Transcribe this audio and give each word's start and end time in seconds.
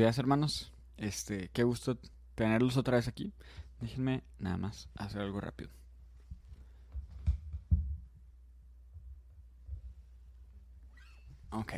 Días, 0.00 0.16
hermanos. 0.16 0.72
Este, 0.96 1.50
qué 1.52 1.62
gusto 1.62 1.98
tenerlos 2.34 2.78
otra 2.78 2.96
vez 2.96 3.06
aquí. 3.06 3.34
Déjenme 3.82 4.22
nada 4.38 4.56
más 4.56 4.88
hacer 4.94 5.20
algo 5.20 5.42
rápido. 5.42 5.68
Ok. 11.50 11.74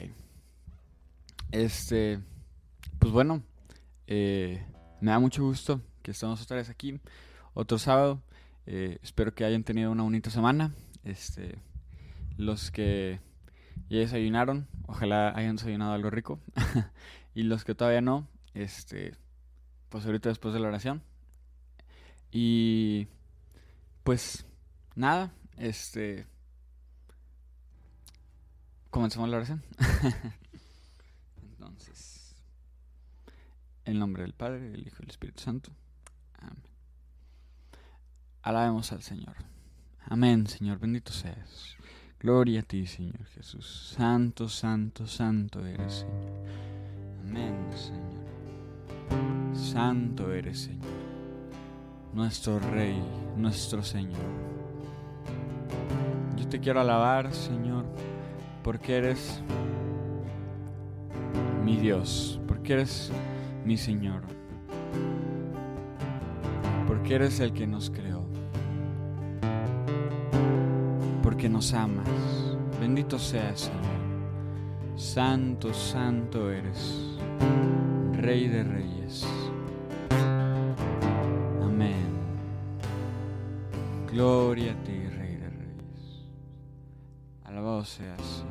Este, 1.50 2.20
pues 3.00 3.12
bueno, 3.12 3.42
eh, 4.06 4.64
me 5.00 5.10
da 5.10 5.18
mucho 5.18 5.42
gusto 5.42 5.80
que 6.04 6.12
estemos 6.12 6.40
otra 6.40 6.58
vez 6.58 6.70
aquí, 6.70 7.00
otro 7.54 7.76
sábado. 7.76 8.22
Eh, 8.66 9.00
espero 9.02 9.34
que 9.34 9.44
hayan 9.44 9.64
tenido 9.64 9.90
una 9.90 10.04
bonita 10.04 10.30
semana. 10.30 10.72
Este, 11.02 11.58
los 12.36 12.70
que 12.70 13.18
ya 13.90 13.98
desayunaron, 13.98 14.68
ojalá 14.86 15.36
hayan 15.36 15.56
desayunado 15.56 15.92
algo 15.92 16.10
rico. 16.10 16.38
y 17.34 17.44
los 17.44 17.64
que 17.64 17.74
todavía 17.74 18.00
no, 18.00 18.28
este, 18.54 19.14
pues 19.88 20.04
ahorita 20.06 20.28
después 20.28 20.54
de 20.54 20.60
la 20.60 20.68
oración. 20.68 21.02
Y 22.30 23.08
pues 24.04 24.46
nada, 24.94 25.32
este, 25.56 26.26
comencemos 28.90 29.28
la 29.28 29.36
oración. 29.38 29.62
Entonces, 31.42 32.34
en 33.84 33.98
nombre 33.98 34.22
del 34.22 34.34
Padre, 34.34 34.70
del 34.70 34.86
Hijo 34.86 34.96
y 34.98 35.02
del 35.02 35.10
Espíritu 35.10 35.42
Santo. 35.42 35.70
Amén. 36.38 36.62
Alabemos 38.42 38.92
al 38.92 39.02
Señor. 39.02 39.36
Amén, 40.06 40.46
Señor, 40.46 40.78
bendito 40.78 41.12
seas. 41.12 41.76
Gloria 42.18 42.60
a 42.60 42.62
ti, 42.62 42.86
Señor 42.86 43.24
Jesús. 43.34 43.94
Santo, 43.96 44.48
santo, 44.48 45.06
santo 45.06 45.64
eres, 45.66 46.00
Señor. 46.00 46.71
Amén, 47.32 47.54
Señor. 47.74 49.56
Santo 49.56 50.30
eres, 50.34 50.60
Señor. 50.60 50.82
Nuestro 52.12 52.58
Rey, 52.58 53.02
nuestro 53.38 53.82
Señor. 53.82 54.20
Yo 56.36 56.46
te 56.46 56.60
quiero 56.60 56.82
alabar, 56.82 57.32
Señor, 57.32 57.86
porque 58.62 58.98
eres 58.98 59.42
mi 61.64 61.78
Dios, 61.78 62.38
porque 62.46 62.74
eres 62.74 63.10
mi 63.64 63.78
Señor, 63.78 64.20
porque 66.86 67.14
eres 67.14 67.40
el 67.40 67.54
que 67.54 67.66
nos 67.66 67.88
creó 67.88 68.26
porque 71.22 71.48
nos 71.48 71.72
amas. 71.72 72.06
Bendito 72.78 73.18
seas, 73.18 73.62
Señor. 73.62 74.02
Santo, 74.96 75.72
santo 75.72 76.50
eres, 76.50 77.11
Rey 78.12 78.48
de 78.48 78.62
Reyes. 78.62 79.26
Amén. 81.62 82.06
Gloria 84.10 84.72
a 84.72 84.84
ti, 84.84 85.08
Rey 85.08 85.36
de 85.36 85.48
Reyes. 85.50 86.26
Alabado 87.44 87.84
seas, 87.84 88.44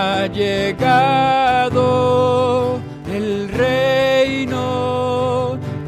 Ha 0.00 0.28
llegado 0.28 1.80
el 3.12 3.48
reino 3.48 4.54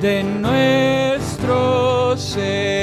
de 0.02 0.24
nuestro 0.24 2.16
Señor, 2.16 2.79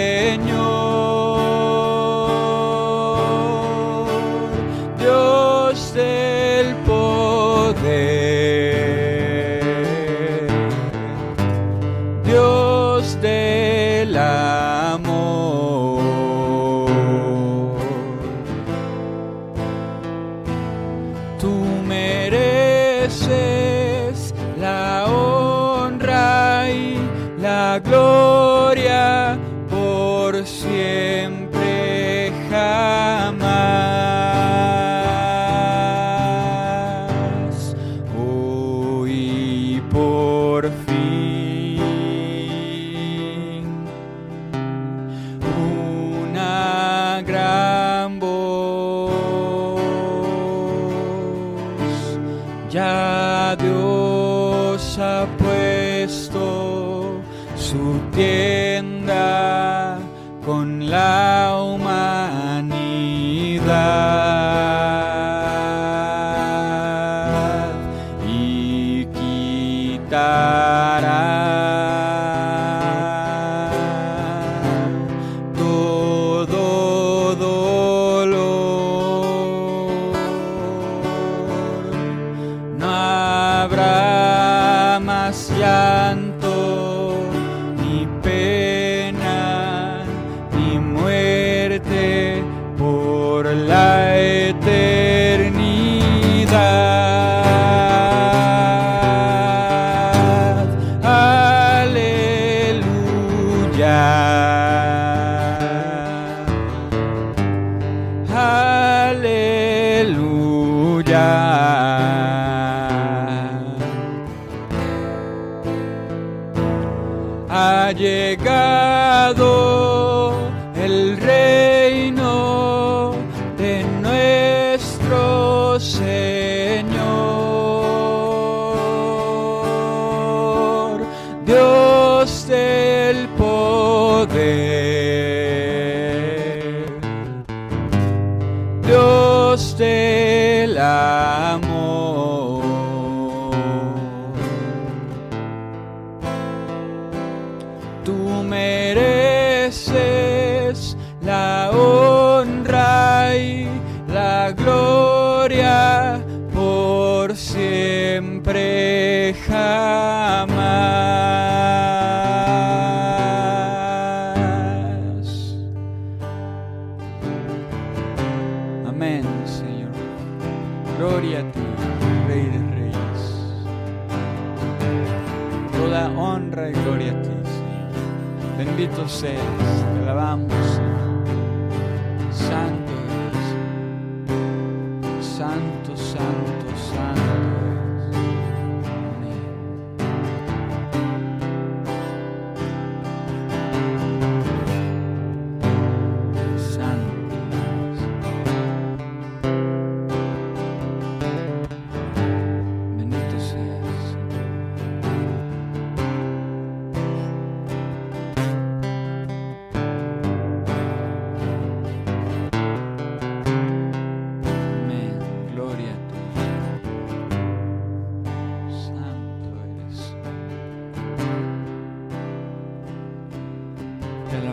del 139.57 140.77
amor. 140.77 142.36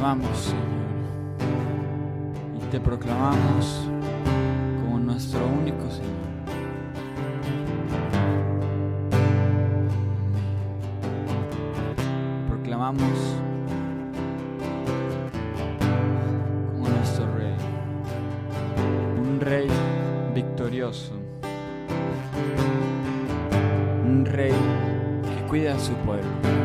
Alabamos, 0.04 0.36
Señor. 0.36 0.64
Y 2.56 2.70
te 2.70 2.78
proclamamos 2.78 3.88
como 4.82 4.98
nuestro 4.98 5.40
único 5.46 5.90
Señor. 5.90 6.12
Proclamamos 12.48 13.18
como 16.72 16.88
nuestro 16.88 17.34
Rey 17.34 17.56
un 19.22 19.40
rey 19.40 19.68
victorioso, 20.34 21.14
un 24.04 24.26
rey 24.26 24.52
que 25.22 25.46
cuida 25.46 25.74
a 25.74 25.78
su 25.78 25.94
pueblo. 25.94 26.63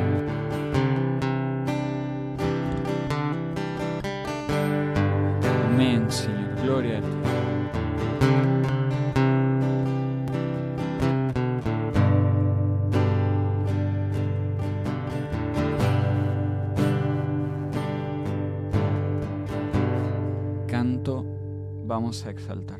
Vamos 21.99 22.25
a 22.25 22.29
exaltar. 22.29 22.79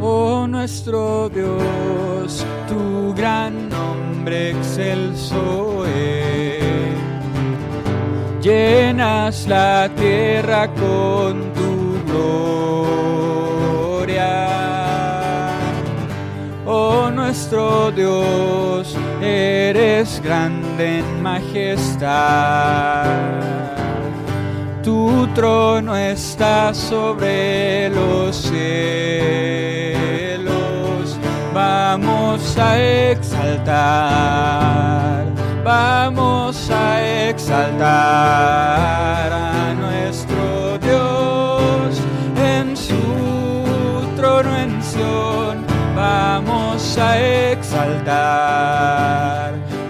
Oh 0.00 0.48
nuestro 0.48 1.28
Dios, 1.28 2.44
tu 2.68 3.14
gran 3.14 3.68
nombre 3.68 4.50
excelso 4.50 5.86
es. 5.86 6.32
Llenas 8.42 9.46
la 9.46 9.88
tierra 9.94 10.66
con 10.74 11.51
Oh 16.84 17.12
nuestro 17.12 17.92
Dios, 17.92 18.96
eres 19.22 20.20
grande 20.20 20.98
en 20.98 21.22
majestad. 21.22 23.04
Tu 24.82 25.28
trono 25.32 25.96
está 25.96 26.74
sobre 26.74 27.88
los 27.90 28.34
cielos. 28.34 28.66
Vamos 31.54 32.58
a 32.58 32.82
exaltar, 33.12 35.24
vamos 35.62 36.68
a 36.68 37.28
exaltar 37.28 39.32
a 39.32 39.72
nuestro 39.74 40.78
Dios 40.80 42.00
en 42.36 42.76
su 42.76 42.96
trono 44.16 44.56
en 44.56 44.82
Sión. 44.82 45.51
Vamos 46.34 46.96
a 46.96 47.20
exaltar, 47.52 48.14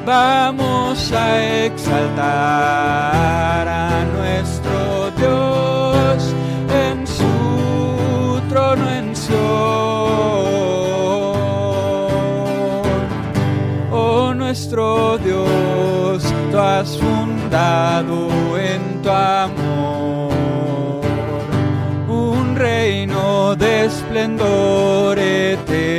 vamos 0.04 1.12
a 1.12 1.40
exaltar 1.66 2.18
a 3.68 4.04
nuestro 4.16 5.12
Dios 5.18 6.34
en 6.68 7.06
su 7.06 8.42
trono 8.48 8.90
en 8.90 9.14
Sión. 9.14 9.38
Oh 13.92 14.34
nuestro 14.34 15.18
Dios, 15.18 16.24
tú 16.50 16.58
has 16.58 16.98
fundado 16.98 18.28
en 18.58 19.00
tu 19.00 19.10
amor 19.10 20.32
un 22.08 22.56
reino 22.56 23.54
de 23.54 23.88
eterno. 25.18 25.98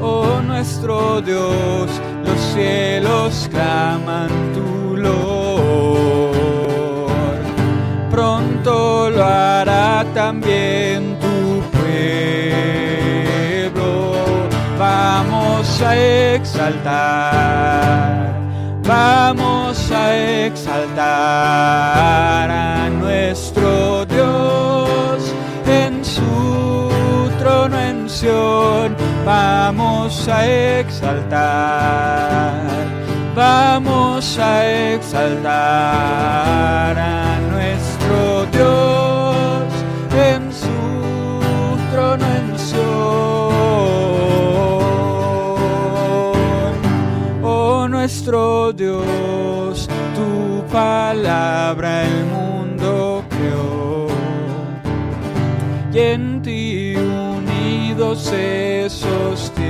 Oh 0.00 0.40
nuestro 0.42 1.20
Dios, 1.20 1.90
los 2.24 2.40
cielos 2.54 3.48
claman 3.50 4.30
tu 4.54 4.96
loor. 4.96 6.30
Pronto 8.10 9.10
lo 9.10 9.24
hará 9.24 10.06
también 10.14 11.18
tu 11.20 11.60
pueblo. 11.76 12.20
Vamos 14.78 15.82
a 15.82 15.96
exaltar, 16.34 17.52
vamos 18.82 19.90
a 19.90 20.16
exaltar 20.46 21.60
vamos 29.24 30.28
a 30.28 30.46
exaltar, 30.80 31.40
vamos 33.34 34.38
a 34.38 34.92
exaltar 34.92 35.48
a 36.98 37.38
nuestro 37.50 38.44
Dios 38.52 39.64
en 40.12 40.52
su 40.52 40.68
trono 41.90 42.26
en 42.26 42.58
Oh 47.42 47.88
nuestro 47.88 48.72
Dios, 48.74 49.88
tu 50.14 50.62
palabra 50.70 52.02
el 52.02 52.26
mundo 52.26 53.24
creó. 53.30 54.08
Y 55.92 55.98
en 55.98 56.29
se 58.14 58.88
sostiene. 58.88 59.60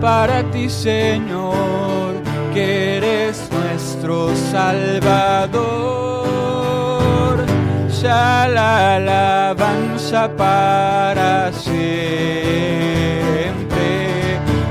Para 0.00 0.42
ti, 0.50 0.68
Señor, 0.68 2.14
que 2.52 2.96
eres 2.98 3.48
nuestro 3.50 4.34
Salvador, 4.52 5.54
ya 8.02 8.48
la 8.48 8.96
alabanza 8.96 10.28
para 10.36 11.52
siempre 11.52 12.34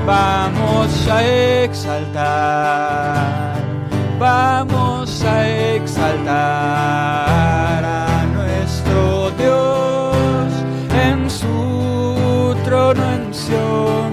vamos 0.06 1.08
a 1.08 1.24
exaltar, 1.64 3.54
vamos 4.18 4.73
en 13.54 14.03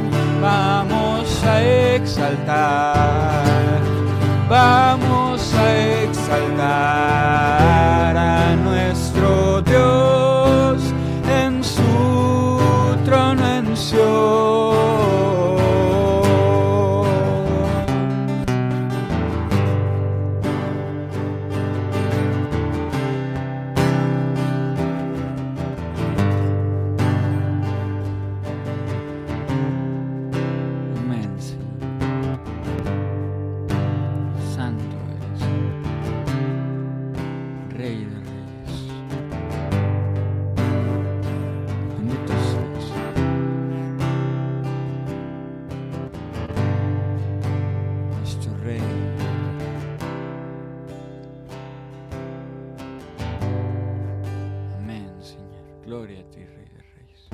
Gloria 55.92 56.22
a 56.22 56.24
ti, 56.30 56.40
Rey 56.40 56.70
de 56.74 56.82
Reyes. 56.96 57.28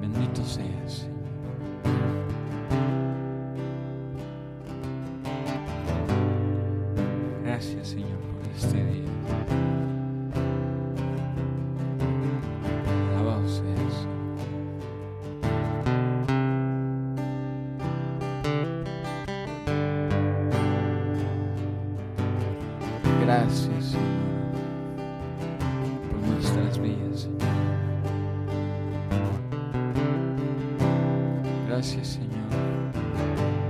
Bendito 0.00 0.44
seas, 0.44 0.92
Señor. 0.92 1.20
Gracias, 7.44 7.86
Señor, 7.86 8.18
por 8.18 8.50
este 8.52 8.84
día. 8.84 8.99
Gracias, 31.80 32.08
Señor, 32.08 32.50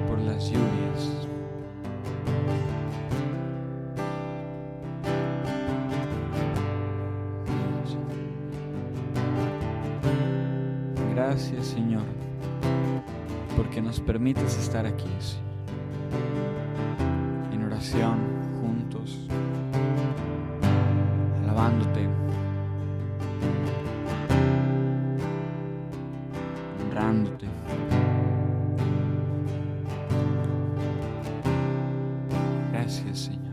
por 0.08 0.18
las 0.18 0.50
lluvias. 0.50 1.28
Gracias, 11.14 11.66
Señor, 11.68 12.02
porque 13.56 13.80
nos 13.80 14.00
permites 14.00 14.58
estar 14.58 14.86
aquí, 14.86 15.06
Gracias, 32.90 33.18
Señor. 33.20 33.49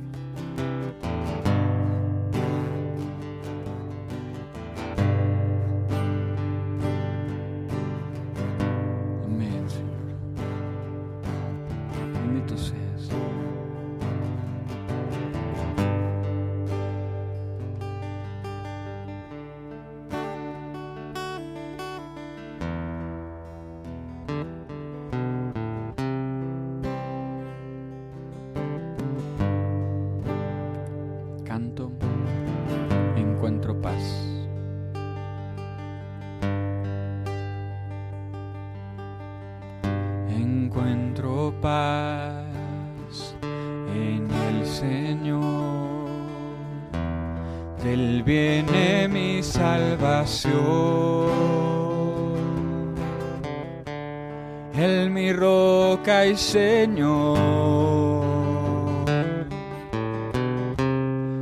Señor. 56.38 57.48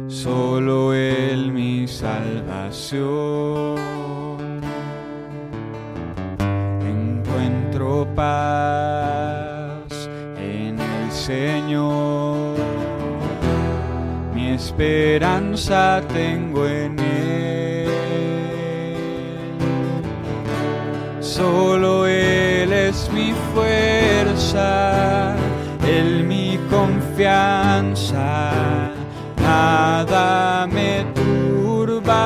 Solo 0.08 0.94
Él 0.94 1.52
mi 1.52 1.86
salvación. 1.86 3.76
Encuentro 6.80 8.08
paz 8.16 10.10
en 10.38 10.80
el 10.80 11.12
Señor. 11.12 12.56
Mi 14.34 14.52
esperanza 14.52 16.02
tengo 16.14 16.66
en 16.66 16.98
Él. 17.00 17.90
Solo 21.20 22.08
Él 22.08 22.25
es 22.90 23.10
mi 23.12 23.34
fuerza, 23.54 25.36
Él 25.88 26.24
mi 26.24 26.60
confianza, 26.70 28.52
nada 29.42 30.68
me 30.68 31.06
turba. 31.16 32.26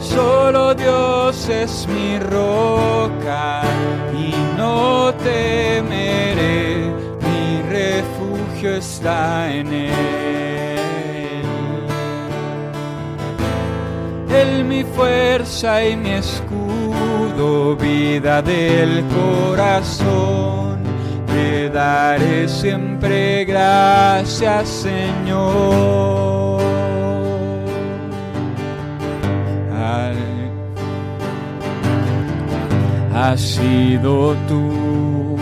Solo 0.00 0.74
Dios 0.74 1.48
es 1.48 1.86
mi 1.86 2.18
roca 2.18 3.62
y 4.14 4.34
no 4.56 5.14
temeré, 5.14 6.92
mi 7.26 7.62
refugio 7.70 8.76
está 8.76 9.52
en 9.54 9.72
Él. 9.72 10.88
Él 14.30 14.64
mi 14.64 14.84
fuerza 14.84 15.84
y 15.84 15.96
mi 15.96 16.10
vida 17.76 18.42
del 18.42 19.04
corazón. 19.06 20.78
Te 21.26 21.70
daré 21.70 22.48
siempre 22.48 23.44
gracias, 23.44 24.68
Señor. 24.68 26.18
Has 33.20 33.40
sido 33.40 34.36
tú 34.46 35.36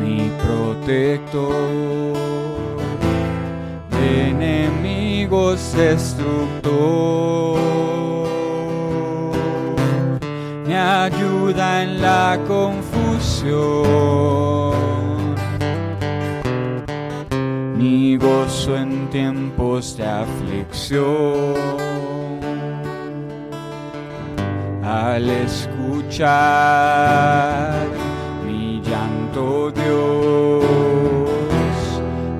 mi 0.00 0.30
protector 0.44 2.12
de 3.90 4.28
enemigos 4.28 5.72
destructor. 5.74 7.93
Ayuda 10.84 11.82
en 11.82 12.02
la 12.02 12.38
confusión. 12.46 13.54
Mi 17.78 18.18
gozo 18.18 18.76
en 18.76 19.08
tiempos 19.08 19.96
de 19.96 20.06
aflicción 20.06 21.54
al 24.84 25.30
escuchar 25.30 26.26
mi 28.44 28.82
llanto 28.82 29.70
Dios, 29.70 30.66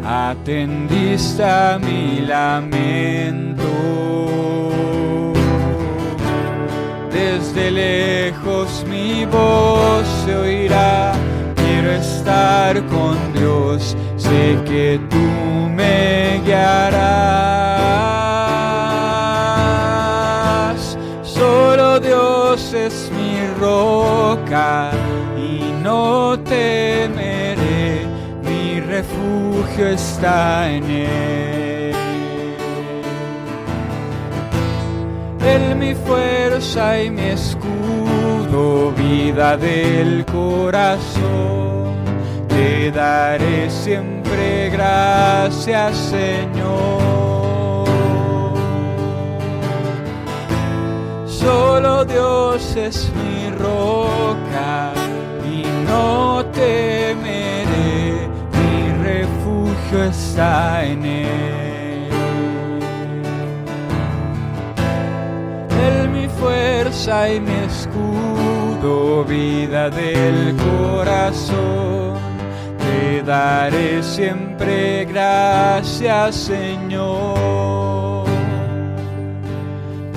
atendiste 0.05 1.43
a 1.43 1.79
mi 1.79 2.21
lamento. 2.21 3.54
Desde 7.25 7.71
lejos 7.71 8.85
mi 8.87 9.25
voz 9.25 10.07
se 10.25 10.37
oirá, 10.37 11.13
quiero 11.57 11.93
estar 11.93 12.85
con 12.89 13.17
Dios, 13.33 13.97
sé 14.17 14.59
que 14.67 15.01
tú 15.09 15.27
me 15.75 16.43
guiarás. 16.45 16.99
Solo 21.23 21.99
Dios 21.99 22.75
es 22.75 23.11
mi 23.17 23.41
roca 23.59 24.91
y 25.39 25.73
no 25.83 26.39
temeré, 26.41 28.07
mi 28.43 28.81
refugio 28.81 29.89
está 29.89 30.71
en 30.71 30.85
Él. 30.91 31.64
Él 35.47 35.77
mi 35.77 35.95
fuerza 35.95 37.03
y 37.03 37.11
mi 37.11 37.23
escudo, 37.23 38.93
vida 38.93 39.57
del 39.57 40.25
corazón, 40.25 41.97
te 42.49 42.91
daré 42.91 43.69
siempre 43.69 44.71
gracias 44.71 45.97
Señor. 45.97 47.05
Solo 51.27 52.05
Dios 52.07 52.75
es 52.77 53.11
mi 53.15 53.51
roca 53.51 54.93
y 55.45 55.63
no 55.87 56.43
temeré, 56.47 58.29
mi 58.57 59.05
refugio 59.05 60.05
está 60.05 60.85
en 60.87 61.05
Él. 61.05 61.64
Fuerza 66.85 67.33
y 67.33 67.41
mi 67.41 67.55
escudo, 67.65 69.25
vida 69.25 69.89
del 69.89 70.55
corazón. 70.57 72.19
Te 72.79 73.23
daré 73.23 74.03
siempre 74.03 75.07
gracias, 75.07 76.35
Señor. 76.35 78.27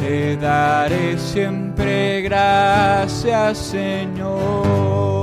Te 0.01 0.35
daré 0.37 1.17
siempre 1.17 2.21
gracias, 2.21 3.57
Señor. 3.57 5.16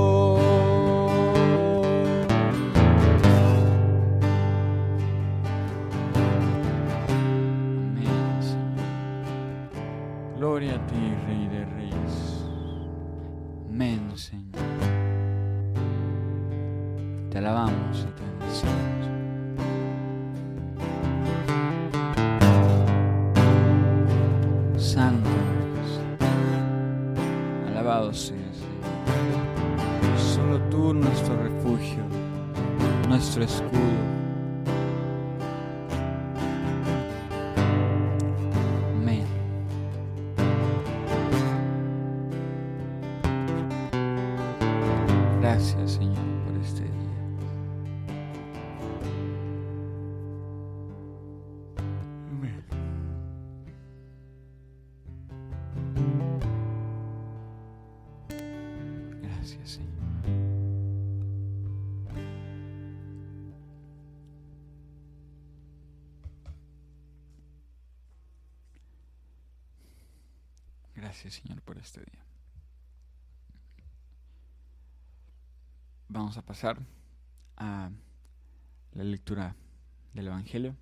Gracias, 71.15 71.35
Señor, 71.35 71.61
por 71.61 71.77
este 71.77 72.01
día. 72.01 72.25
Vamos 76.09 76.35
a 76.35 76.41
pasar 76.41 76.77
a 77.55 77.89
la 78.91 79.03
lectura 79.05 79.55
del 80.13 80.27
Evangelio. 80.27 80.75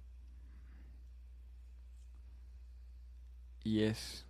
Y 3.64 3.82
es 3.82 4.26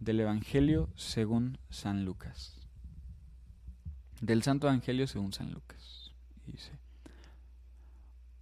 del 0.00 0.18
Evangelio 0.18 0.90
según 0.96 1.58
San 1.70 2.04
Lucas. 2.04 2.56
Del 4.20 4.42
Santo 4.42 4.66
Evangelio 4.66 5.06
según 5.06 5.32
San 5.32 5.52
Lucas. 5.52 6.10
Dice, 6.46 6.72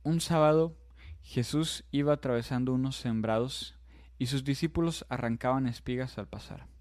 un 0.02 0.22
sábado 0.22 0.74
Jesús 1.20 1.84
iba 1.90 2.14
atravesando 2.14 2.72
unos 2.72 2.96
sembrados 2.96 3.74
y 4.18 4.28
sus 4.28 4.44
discípulos 4.44 5.04
arrancaban 5.10 5.66
espigas 5.66 6.16
al 6.16 6.26
pasar. 6.26 6.71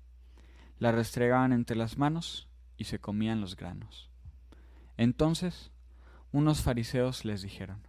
Las 0.81 0.95
restregaban 0.95 1.53
entre 1.53 1.77
las 1.77 1.99
manos 1.99 2.47
y 2.75 2.85
se 2.85 2.97
comían 2.97 3.39
los 3.39 3.55
granos. 3.55 4.09
Entonces 4.97 5.69
unos 6.31 6.63
fariseos 6.63 7.23
les 7.23 7.43
dijeron, 7.43 7.85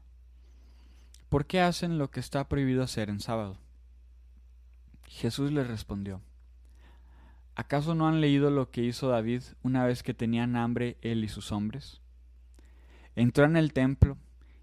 ¿por 1.30 1.46
qué 1.46 1.62
hacen 1.62 1.96
lo 1.96 2.10
que 2.10 2.20
está 2.20 2.46
prohibido 2.50 2.82
hacer 2.82 3.08
en 3.08 3.20
sábado? 3.20 3.56
Jesús 5.06 5.52
les 5.52 5.66
respondió, 5.68 6.20
¿acaso 7.54 7.94
no 7.94 8.08
han 8.08 8.20
leído 8.20 8.50
lo 8.50 8.70
que 8.70 8.84
hizo 8.84 9.08
David 9.08 9.42
una 9.62 9.86
vez 9.86 10.02
que 10.02 10.12
tenían 10.12 10.54
hambre 10.54 10.98
él 11.00 11.24
y 11.24 11.28
sus 11.28 11.50
hombres? 11.50 12.02
Entró 13.16 13.46
en 13.46 13.56
el 13.56 13.72
templo 13.72 14.18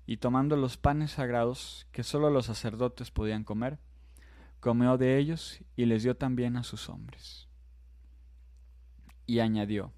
y 0.06 0.18
tomando 0.18 0.56
los 0.56 0.78
panes 0.78 1.14
sagrados 1.14 1.88
que 1.92 2.04
sólo 2.04 2.30
los 2.30 2.46
sacerdotes 2.46 3.10
podían 3.10 3.44
comer, 3.44 3.80
comió 4.60 5.00
de 5.00 5.18
ellos 5.18 5.62
y 5.76 5.88
les 5.88 6.04
dio 6.04 6.16
también 6.16 6.58
a 6.58 6.64
sus 6.64 6.90
hombres. 6.90 7.49
Y 9.30 9.42
añadió, 9.42 9.94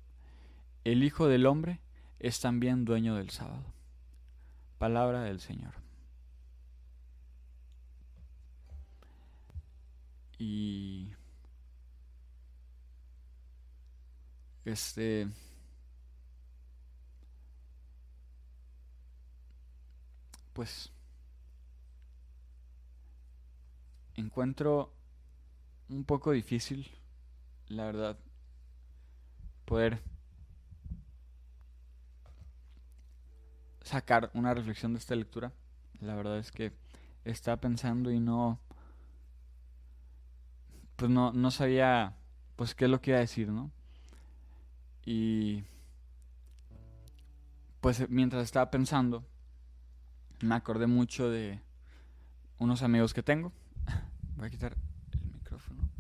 el 0.84 1.06
Hijo 1.06 1.30
del 1.30 1.46
Hombre 1.46 1.80
es 2.20 2.42
también 2.42 2.84
dueño 2.84 3.16
del 3.16 3.30
sábado. 3.30 3.64
Palabra 4.78 5.22
del 5.22 5.40
Señor. 5.40 5.74
Y 10.38 11.14
este 14.66 15.30
pues 20.52 20.92
encuentro 24.16 24.94
un 25.88 26.04
poco 26.04 26.32
difícil, 26.32 26.92
la 27.70 27.86
verdad, 27.86 28.20
poder 29.72 30.02
sacar 33.84 34.30
una 34.34 34.54
reflexión 34.54 34.92
de 34.92 35.00
esta 35.00 35.16
lectura. 35.16 35.54
La 36.02 36.14
verdad 36.14 36.40
es 36.40 36.52
que 36.52 36.74
estaba 37.24 37.56
pensando 37.56 38.12
y 38.12 38.20
no 38.20 38.60
pues 40.98 41.10
no, 41.10 41.32
no 41.32 41.52
sabía 41.52 42.18
pues 42.58 42.76
qué 42.76 42.84
es 42.84 42.92
lo 42.92 43.00
que 43.00 43.12
iba 43.12 43.20
a 43.20 43.22
decir, 43.22 43.48
¿no? 43.48 43.72
Y 45.06 45.64
pues 47.80 48.10
mientras 48.10 48.44
estaba 48.44 48.70
pensando, 48.72 49.24
me 50.42 50.56
acordé 50.56 50.86
mucho 50.86 51.30
de 51.30 51.62
unos 52.58 52.84
amigos 52.84 53.14
que 53.14 53.24
tengo. 53.24 53.54
Voy 54.36 54.48
a 54.48 54.50
quitar 54.50 54.76
el 55.14 55.32
micrófono. 55.32 55.92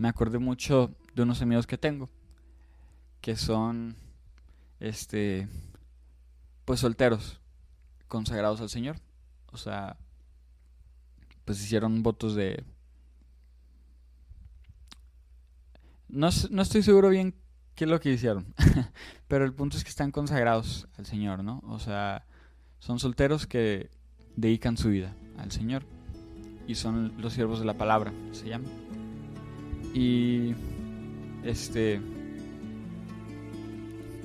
Me 0.00 0.08
acordé 0.08 0.38
mucho 0.38 0.96
de 1.14 1.24
unos 1.24 1.42
amigos 1.42 1.66
que 1.66 1.76
tengo 1.76 2.08
que 3.20 3.36
son 3.36 3.96
este 4.80 5.46
pues 6.64 6.80
solteros 6.80 7.38
consagrados 8.08 8.62
al 8.62 8.70
Señor. 8.70 8.96
O 9.52 9.58
sea, 9.58 9.98
pues 11.44 11.62
hicieron 11.62 12.02
votos 12.02 12.34
de 12.34 12.64
no, 16.08 16.30
no 16.50 16.62
estoy 16.62 16.82
seguro 16.82 17.10
bien 17.10 17.34
qué 17.74 17.84
es 17.84 17.90
lo 17.90 18.00
que 18.00 18.10
hicieron, 18.10 18.54
pero 19.28 19.44
el 19.44 19.52
punto 19.52 19.76
es 19.76 19.84
que 19.84 19.90
están 19.90 20.12
consagrados 20.12 20.88
al 20.96 21.04
Señor, 21.04 21.44
¿no? 21.44 21.62
O 21.66 21.78
sea, 21.78 22.24
son 22.78 22.98
solteros 22.98 23.46
que 23.46 23.90
dedican 24.34 24.78
su 24.78 24.88
vida 24.88 25.14
al 25.36 25.52
Señor 25.52 25.82
y 26.66 26.76
son 26.76 27.20
los 27.20 27.34
siervos 27.34 27.58
de 27.58 27.66
la 27.66 27.74
palabra, 27.74 28.14
se 28.32 28.48
llama. 28.48 28.64
Y 29.94 30.54
este 31.44 32.00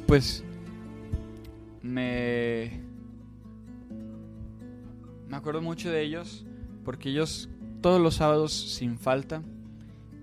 pues 0.08 0.44
me 1.82 2.80
me 5.28 5.36
acuerdo 5.38 5.62
mucho 5.62 5.90
de 5.90 6.02
ellos 6.04 6.46
porque 6.84 7.10
ellos 7.10 7.50
todos 7.82 8.02
los 8.02 8.16
sábados 8.16 8.54
sin 8.54 8.98
falta 8.98 9.42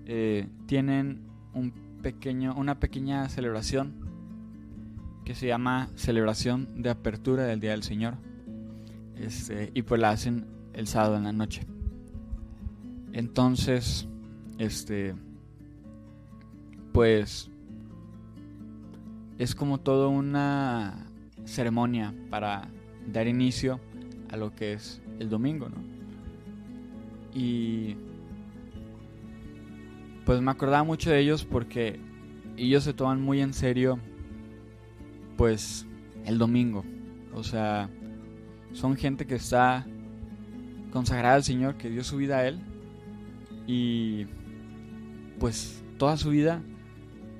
eh, 0.05 0.47
tienen 0.65 1.21
un 1.53 1.71
pequeño, 2.01 2.53
una 2.55 2.79
pequeña 2.79 3.29
celebración 3.29 3.93
que 5.23 5.35
se 5.35 5.47
llama 5.47 5.89
celebración 5.95 6.81
de 6.81 6.89
apertura 6.89 7.45
del 7.45 7.59
Día 7.59 7.71
del 7.71 7.83
Señor. 7.83 8.15
Este, 9.15 9.71
y 9.73 9.83
pues 9.83 10.01
la 10.01 10.09
hacen 10.09 10.45
el 10.73 10.87
sábado 10.87 11.15
en 11.15 11.23
la 11.23 11.31
noche. 11.31 11.65
Entonces, 13.13 14.07
este, 14.57 15.15
pues 16.93 17.49
es 19.39 19.55
como 19.55 19.79
toda 19.79 20.07
una 20.07 21.07
ceremonia 21.43 22.13
para 22.29 22.69
dar 23.11 23.27
inicio 23.27 23.79
a 24.29 24.37
lo 24.37 24.55
que 24.55 24.73
es 24.73 25.01
el 25.19 25.29
domingo, 25.29 25.67
¿no? 25.69 25.77
Y 27.33 27.97
pues 30.25 30.39
me 30.39 30.51
acordaba 30.51 30.83
mucho 30.83 31.09
de 31.09 31.19
ellos 31.19 31.43
porque 31.43 31.99
ellos 32.55 32.83
se 32.83 32.93
toman 32.93 33.19
muy 33.21 33.41
en 33.41 33.53
serio 33.53 33.99
pues 35.35 35.87
el 36.25 36.37
domingo. 36.37 36.85
O 37.33 37.43
sea, 37.43 37.89
son 38.71 38.95
gente 38.95 39.25
que 39.25 39.35
está 39.35 39.85
consagrada 40.91 41.35
al 41.35 41.43
Señor, 41.43 41.75
que 41.75 41.89
dio 41.89 42.03
su 42.03 42.17
vida 42.17 42.37
a 42.37 42.47
Él 42.47 42.59
y 43.65 44.27
pues 45.39 45.83
toda 45.97 46.17
su 46.17 46.29
vida 46.29 46.61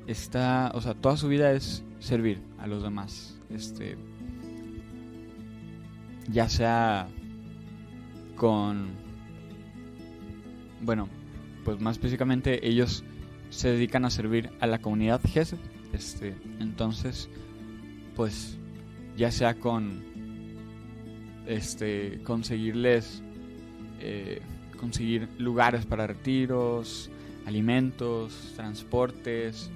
está, 0.08 0.72
o 0.74 0.82
sea, 0.82 0.94
toda 0.94 1.18
su 1.18 1.28
vida 1.28 1.52
es 1.52 1.84
servir 2.00 2.42
a 2.58 2.68
los 2.68 2.84
demás. 2.84 3.40
Este 3.50 3.98
ya 6.30 6.48
sea 6.48 7.08
con 8.36 8.92
bueno, 10.82 11.08
pues 11.64 11.80
más 11.80 11.98
específicamente 11.98 12.68
ellos 12.68 13.04
se 13.50 13.70
dedican 13.70 14.06
a 14.06 14.10
servir 14.10 14.50
a 14.60 14.68
la 14.68 14.80
comunidad 14.80 15.22
GESED. 15.24 15.60
Este, 15.94 16.36
entonces, 16.60 17.30
pues 18.16 18.58
ya 19.16 19.32
sea 19.32 19.60
con 19.60 20.02
este 21.46 22.22
conseguirles 22.24 23.22
eh, 24.00 24.42
conseguir 24.78 25.30
lugares 25.38 25.86
para 25.86 26.08
retiros, 26.08 27.10
alimentos, 27.46 28.54
transportes. 28.56 29.72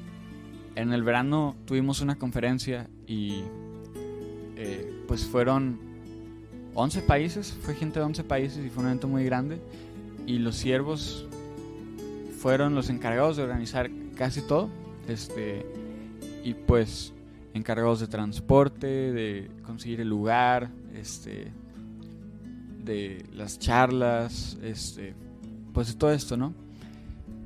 En 0.77 0.93
el 0.93 1.01
verano 1.01 1.55
tuvimos 1.65 2.01
una 2.01 2.19
conferencia 2.19 2.87
y 3.07 3.41
eh, 4.55 5.03
pues 5.07 5.25
fueron 5.25 5.79
11 6.75 7.01
países, 7.01 7.57
fue 7.63 7.73
gente 7.73 7.97
de 7.99 8.05
11 8.05 8.23
países 8.25 8.63
y 8.63 8.69
fue 8.69 8.83
un 8.83 8.89
evento 8.89 9.07
muy 9.07 9.25
grande 9.25 9.59
y 10.27 10.37
los 10.37 10.55
siervos 10.55 11.25
fueron 12.39 12.75
los 12.75 12.91
encargados 12.91 13.37
de 13.37 13.43
organizar 13.43 13.89
casi 14.15 14.43
todo. 14.43 14.69
Este, 15.07 15.65
y 16.43 16.53
pues 16.53 17.11
encargados 17.55 17.99
de 17.99 18.05
transporte, 18.05 18.85
de 18.85 19.49
conseguir 19.63 20.01
el 20.01 20.09
lugar, 20.09 20.69
este, 20.93 21.51
de 22.83 23.25
las 23.33 23.57
charlas, 23.57 24.59
este, 24.61 25.15
pues 25.73 25.87
de 25.87 25.93
todo 25.95 26.11
esto, 26.11 26.37
¿no? 26.37 26.53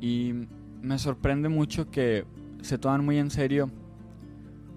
Y 0.01 0.33
me 0.81 0.99
sorprende 0.99 1.47
mucho 1.47 1.89
que 1.89 2.25
se 2.61 2.77
toman 2.77 3.03
muy 3.03 3.17
en 3.17 3.29
serio, 3.29 3.69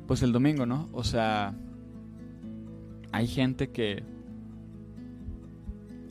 pues 0.06 0.22
el 0.22 0.32
domingo, 0.32 0.66
¿no? 0.66 0.88
O 0.92 1.04
sea, 1.04 1.54
hay 3.12 3.26
gente 3.26 3.70
que 3.70 4.02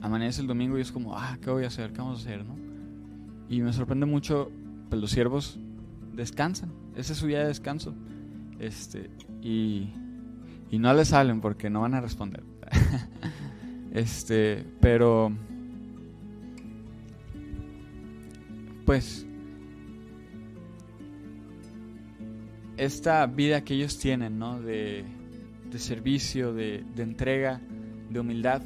amanece 0.02 0.42
el 0.42 0.48
domingo 0.48 0.78
y 0.78 0.82
es 0.82 0.92
como, 0.92 1.18
ah, 1.18 1.38
¿qué 1.42 1.50
voy 1.50 1.64
a 1.64 1.68
hacer? 1.68 1.92
¿Qué 1.94 2.00
vamos 2.00 2.20
a 2.20 2.22
hacer, 2.22 2.46
no? 2.46 2.56
Y 3.50 3.62
me 3.62 3.74
sorprende 3.74 4.06
mucho, 4.06 4.52
pues 4.90 5.02
los 5.02 5.12
siervos 5.12 5.60
descansan. 6.14 6.72
Esa 6.96 7.14
es 7.14 7.20
su 7.20 7.28
día 7.28 7.40
de 7.40 7.48
descanso. 7.48 7.94
Este, 8.60 9.10
y, 9.42 9.90
y 10.70 10.80
no 10.80 10.94
les 10.94 11.10
salen 11.10 11.42
porque 11.42 11.70
no 11.70 11.82
van 11.82 11.94
a 11.94 12.02
responder. 12.02 12.44
este, 13.94 14.66
pero 14.80 15.32
pues 18.86 19.26
esta 22.78 23.26
vida 23.28 23.64
que 23.64 23.76
ellos 23.76 23.98
tienen, 23.98 24.40
¿no? 24.40 24.62
De, 24.62 25.06
de 25.70 25.80
servicio, 25.80 26.54
de, 26.54 26.84
de 26.96 27.04
entrega, 27.04 27.62
de 28.10 28.20
humildad, 28.20 28.62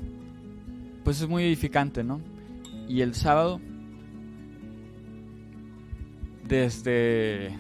pues 1.04 1.22
es 1.22 1.28
muy 1.28 1.44
edificante, 1.44 2.04
¿no? 2.04 2.22
Y 2.88 3.02
el 3.02 3.14
sábado 3.16 3.60
desde 6.48 7.52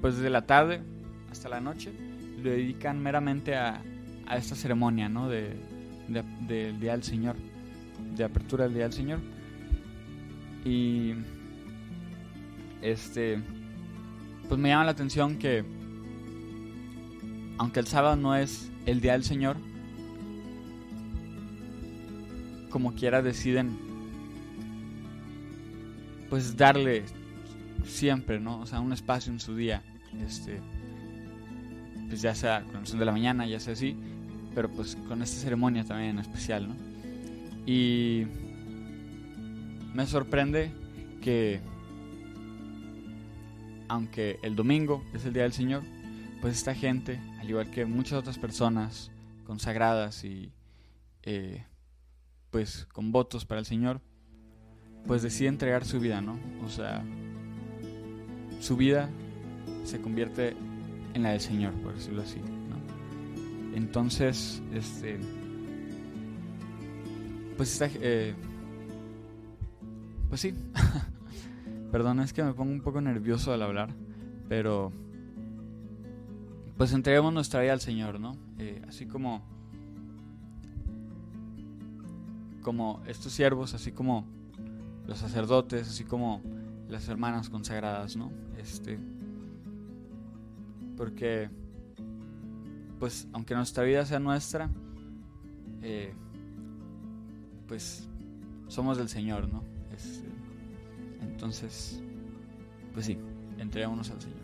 pues 0.00 0.16
desde 0.16 0.30
la 0.30 0.46
tarde 0.46 0.80
hasta 1.30 1.48
la 1.48 1.60
noche 1.60 1.92
lo 2.42 2.50
dedican 2.50 3.02
meramente 3.02 3.56
a, 3.56 3.82
a 4.26 4.36
esta 4.36 4.54
ceremonia 4.54 5.08
¿no? 5.08 5.28
de, 5.28 5.54
del 6.08 6.78
Día 6.80 6.92
del 6.92 7.02
Señor, 7.02 7.36
de 8.14 8.24
apertura 8.24 8.64
del 8.64 8.74
Día 8.74 8.82
del 8.84 8.92
Señor. 8.92 9.20
Y 10.64 11.14
este 12.82 13.42
pues 14.48 14.60
me 14.60 14.68
llama 14.68 14.84
la 14.84 14.90
atención 14.92 15.38
que 15.38 15.64
aunque 17.58 17.80
el 17.80 17.86
sábado 17.86 18.16
no 18.16 18.34
es 18.34 18.70
el 18.86 19.00
Día 19.00 19.12
del 19.12 19.24
Señor, 19.24 19.56
como 22.70 22.94
quiera 22.94 23.22
deciden 23.22 23.78
pues 26.28 26.56
darle 26.56 27.04
siempre, 27.84 28.40
¿no? 28.40 28.60
O 28.60 28.66
sea, 28.66 28.80
un 28.80 28.92
espacio 28.92 29.32
en 29.32 29.38
su 29.38 29.54
día, 29.54 29.82
este, 30.26 30.60
pues 32.08 32.22
ya 32.22 32.34
sea 32.34 32.64
con 32.64 32.80
el 32.80 32.86
sol 32.86 32.98
de 32.98 33.04
la 33.04 33.12
mañana, 33.12 33.46
ya 33.46 33.60
sea 33.60 33.74
así, 33.74 33.96
pero 34.54 34.68
pues 34.68 34.96
con 35.08 35.22
esta 35.22 35.40
ceremonia 35.40 35.84
también 35.84 36.10
en 36.10 36.18
especial, 36.18 36.68
¿no? 36.68 36.74
Y 37.66 38.26
me 39.94 40.06
sorprende 40.06 40.72
que, 41.22 41.60
aunque 43.94 44.40
el 44.42 44.56
domingo 44.56 45.04
es 45.14 45.24
el 45.24 45.32
Día 45.32 45.44
del 45.44 45.52
Señor, 45.52 45.82
pues 46.40 46.56
esta 46.56 46.74
gente, 46.74 47.20
al 47.38 47.48
igual 47.48 47.70
que 47.70 47.86
muchas 47.86 48.18
otras 48.18 48.38
personas 48.38 49.10
consagradas 49.46 50.24
y 50.24 50.52
eh, 51.22 51.64
pues 52.50 52.86
con 52.92 53.12
votos 53.12 53.44
para 53.44 53.60
el 53.60 53.66
Señor, 53.66 54.00
pues 55.06 55.22
decide 55.22 55.48
entregar 55.48 55.84
su 55.84 56.00
vida, 56.00 56.20
¿no? 56.20 56.38
O 56.64 56.68
sea, 56.68 57.04
su 58.60 58.76
vida 58.76 59.08
se 59.84 60.00
convierte 60.00 60.56
en 61.14 61.22
la 61.22 61.30
del 61.30 61.40
Señor, 61.40 61.72
por 61.74 61.94
decirlo 61.94 62.22
así, 62.22 62.40
¿no? 62.40 63.76
Entonces, 63.76 64.60
este, 64.72 65.18
pues 67.56 67.72
está, 67.72 67.88
eh, 68.00 68.34
pues 70.28 70.40
sí, 70.40 70.52
perdón, 71.94 72.18
es 72.18 72.32
que 72.32 72.42
me 72.42 72.52
pongo 72.54 72.72
un 72.72 72.80
poco 72.80 73.00
nervioso 73.00 73.52
al 73.52 73.62
hablar, 73.62 73.94
pero 74.48 74.90
pues 76.76 76.92
entreguemos 76.92 77.32
nuestra 77.32 77.60
vida 77.60 77.72
al 77.72 77.80
Señor, 77.80 78.18
¿no? 78.18 78.36
Eh, 78.58 78.82
así 78.88 79.06
como, 79.06 79.44
como 82.62 83.00
estos 83.06 83.30
siervos, 83.30 83.74
así 83.74 83.92
como 83.92 84.24
los 85.06 85.18
sacerdotes, 85.18 85.88
así 85.88 86.02
como 86.02 86.42
las 86.88 87.08
hermanas 87.08 87.48
consagradas, 87.48 88.16
¿no? 88.16 88.32
Este, 88.58 88.98
porque, 90.96 91.48
pues, 92.98 93.28
aunque 93.32 93.54
nuestra 93.54 93.84
vida 93.84 94.04
sea 94.04 94.18
nuestra, 94.18 94.68
eh, 95.80 96.12
pues, 97.68 98.08
somos 98.66 98.98
del 98.98 99.08
Señor, 99.08 99.48
¿no? 99.48 99.73
Entonces, 101.24 102.00
pues 102.92 103.06
sí, 103.06 103.18
entregámonos 103.58 104.10
al 104.10 104.20
Señor. 104.20 104.38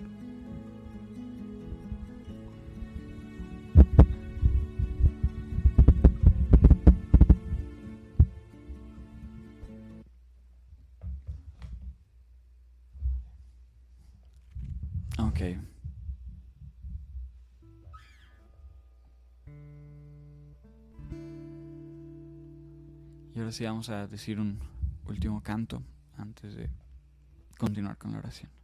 Ok. 15.19 15.41
Y 23.35 23.39
ahora 23.39 23.53
sí 23.53 23.65
vamos 23.65 23.89
a 23.89 24.07
decir 24.07 24.39
un 24.39 24.59
último 25.07 25.43
canto 25.43 25.83
antes 26.31 26.55
de 26.55 26.71
continuar 27.59 27.99
con 27.99 28.13
la 28.13 28.19
oración. 28.19 28.60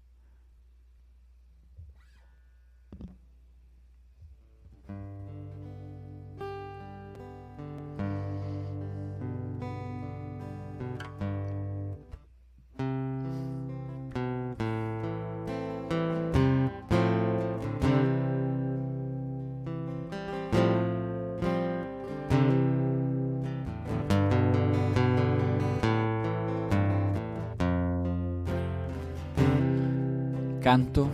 Canto 30.66 31.06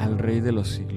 al 0.00 0.16
Rey 0.16 0.40
de 0.40 0.50
los 0.50 0.66
siglos. 0.66 0.93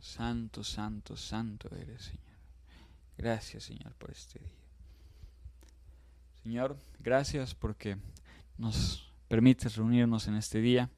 Santo, 0.00 0.64
santo, 0.64 1.16
santo 1.16 1.68
eres, 1.76 2.04
Señor. 2.04 2.20
Gracias, 3.18 3.64
Señor, 3.64 3.94
por 3.94 4.10
este 4.10 4.38
día. 4.38 4.60
Señor, 6.42 6.78
gracias 7.00 7.54
porque 7.54 7.98
nos 8.56 9.12
permites 9.28 9.76
reunirnos 9.76 10.26
en 10.26 10.36
este 10.36 10.60
día. 10.60 10.88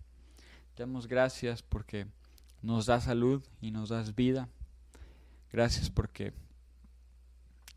Te 0.75 0.85
damos 0.85 1.09
gracias 1.09 1.63
porque 1.63 2.07
nos 2.63 2.87
das 2.87 3.05
salud 3.05 3.45
y 3.61 3.73
nos 3.73 3.89
das 3.89 4.15
vida. 4.15 4.49
Gracias 5.51 5.91
porque 5.91 6.33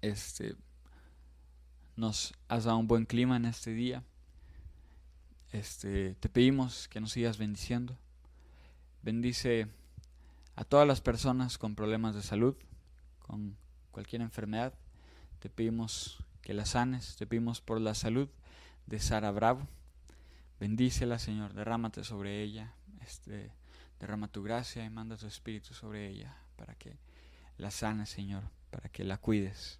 este 0.01 0.55
nos 1.95 2.33
has 2.47 2.65
dado 2.65 2.77
un 2.77 2.87
buen 2.87 3.05
clima 3.05 3.37
en 3.37 3.45
este 3.45 3.71
día. 3.71 4.03
Este, 5.51 6.15
te 6.15 6.29
pedimos 6.29 6.87
que 6.87 6.99
nos 6.99 7.13
sigas 7.13 7.37
bendiciendo. 7.37 7.97
Bendice 9.01 9.67
a 10.55 10.63
todas 10.63 10.87
las 10.87 11.01
personas 11.01 11.57
con 11.57 11.75
problemas 11.75 12.15
de 12.15 12.21
salud, 12.21 12.55
con 13.19 13.57
cualquier 13.91 14.21
enfermedad. 14.21 14.73
Te 15.39 15.49
pedimos 15.49 16.23
que 16.41 16.53
la 16.53 16.65
sanes, 16.65 17.15
te 17.17 17.27
pedimos 17.27 17.61
por 17.61 17.81
la 17.81 17.93
salud 17.93 18.29
de 18.85 18.99
Sara 18.99 19.31
Bravo. 19.31 19.67
Bendícela, 20.59 21.19
Señor, 21.19 21.53
derrámate 21.53 22.03
sobre 22.03 22.41
ella, 22.41 22.73
este, 23.01 23.51
derrama 23.99 24.29
tu 24.29 24.43
gracia 24.43 24.85
y 24.85 24.89
manda 24.89 25.17
tu 25.17 25.27
espíritu 25.27 25.73
sobre 25.73 26.07
ella 26.07 26.37
para 26.55 26.75
que 26.75 26.97
la 27.57 27.71
sanes, 27.71 28.09
Señor, 28.09 28.43
para 28.71 28.89
que 28.89 29.03
la 29.03 29.17
cuides. 29.17 29.79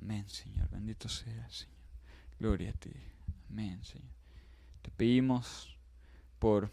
Amén, 0.00 0.28
Señor, 0.28 0.68
bendito 0.70 1.08
sea, 1.08 1.48
Señor. 1.50 1.76
Gloria 2.38 2.70
a 2.70 2.72
ti. 2.72 2.92
Amén, 3.50 3.84
Señor. 3.84 4.10
Te 4.80 4.90
pedimos 4.90 5.76
por 6.38 6.70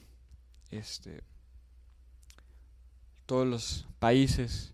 este 0.69 1.23
todos 3.27 3.45
los 3.45 3.87
países 3.99 4.73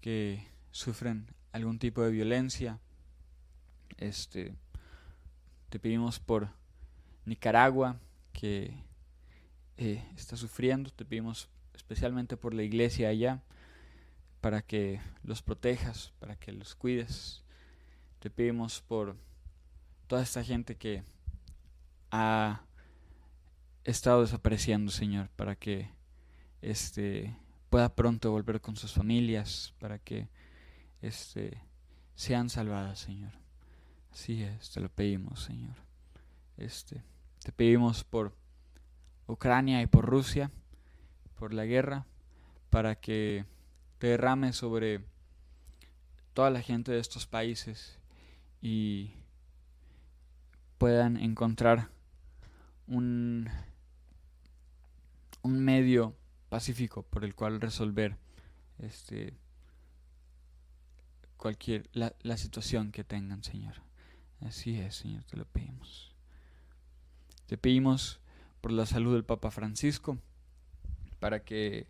que 0.00 0.46
sufren 0.70 1.26
algún 1.52 1.78
tipo 1.78 2.02
de 2.02 2.10
violencia. 2.10 2.78
Este, 3.96 4.54
te 5.70 5.80
pedimos 5.80 6.20
por 6.20 6.50
Nicaragua 7.24 7.98
que 8.32 8.84
eh, 9.78 10.04
está 10.16 10.36
sufriendo. 10.36 10.90
Te 10.90 11.04
pedimos 11.04 11.48
especialmente 11.74 12.36
por 12.36 12.54
la 12.54 12.62
iglesia 12.62 13.08
allá 13.08 13.42
para 14.40 14.62
que 14.62 15.00
los 15.24 15.42
protejas, 15.42 16.12
para 16.20 16.36
que 16.36 16.52
los 16.52 16.74
cuides. 16.74 17.42
Te 18.20 18.28
pedimos 18.28 18.82
por 18.82 19.16
toda 20.06 20.22
esta 20.22 20.44
gente 20.44 20.76
que 20.76 21.02
ha 22.10 22.60
estado 23.84 24.20
desapareciendo, 24.20 24.92
Señor, 24.92 25.30
para 25.30 25.56
que 25.56 25.90
este 26.60 27.34
pueda 27.70 27.94
pronto 27.94 28.30
volver 28.30 28.60
con 28.60 28.76
sus 28.76 28.92
familias, 28.92 29.74
para 29.78 29.98
que 29.98 30.28
este, 31.02 31.62
sean 32.14 32.50
salvadas, 32.50 32.98
Señor. 32.98 33.32
Así 34.12 34.42
es, 34.42 34.70
te 34.70 34.80
lo 34.80 34.88
pedimos, 34.88 35.42
Señor. 35.44 35.76
Este, 36.56 37.02
te 37.44 37.52
pedimos 37.52 38.04
por 38.04 38.34
Ucrania 39.26 39.82
y 39.82 39.86
por 39.86 40.06
Rusia, 40.06 40.50
por 41.38 41.54
la 41.54 41.64
guerra, 41.64 42.06
para 42.70 42.96
que 42.96 43.44
te 43.98 44.08
derrame 44.08 44.52
sobre 44.52 45.04
toda 46.32 46.50
la 46.50 46.62
gente 46.62 46.92
de 46.92 46.98
estos 46.98 47.26
países 47.26 47.98
y 48.60 49.12
puedan 50.78 51.16
encontrar 51.16 51.90
un, 52.86 53.48
un 55.42 55.60
medio 55.60 56.17
pacífico 56.48 57.02
por 57.02 57.24
el 57.24 57.34
cual 57.34 57.60
resolver 57.60 58.16
este 58.78 59.34
cualquier 61.36 61.88
la, 61.92 62.14
la 62.22 62.36
situación 62.36 62.90
que 62.92 63.04
tengan, 63.04 63.42
Señor. 63.44 63.74
Así 64.40 64.78
es, 64.78 64.96
Señor, 64.96 65.24
te 65.24 65.36
lo 65.36 65.44
pedimos. 65.44 66.14
Te 67.46 67.56
pedimos 67.56 68.20
por 68.60 68.72
la 68.72 68.86
salud 68.86 69.14
del 69.14 69.24
Papa 69.24 69.50
Francisco, 69.50 70.18
para 71.18 71.42
que 71.44 71.86